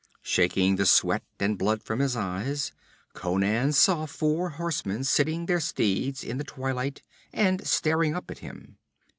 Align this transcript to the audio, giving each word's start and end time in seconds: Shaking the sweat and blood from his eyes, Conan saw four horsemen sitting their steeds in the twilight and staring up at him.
Shaking 0.23 0.77
the 0.77 0.87
sweat 0.87 1.21
and 1.39 1.59
blood 1.59 1.83
from 1.83 1.99
his 1.99 2.15
eyes, 2.15 2.71
Conan 3.13 3.71
saw 3.71 4.07
four 4.07 4.49
horsemen 4.49 5.03
sitting 5.03 5.45
their 5.45 5.59
steeds 5.59 6.23
in 6.23 6.39
the 6.39 6.43
twilight 6.43 7.03
and 7.31 7.67
staring 7.67 8.15
up 8.15 8.31
at 8.31 8.39
him. 8.39 8.79